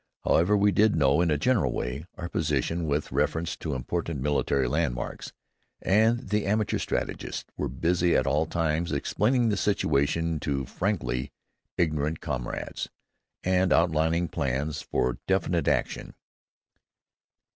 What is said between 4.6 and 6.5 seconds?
landmarks, and the